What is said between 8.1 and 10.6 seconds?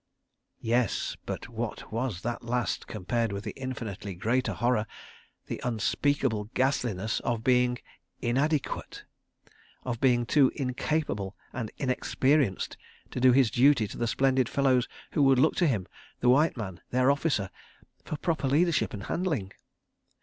inadequate, of being too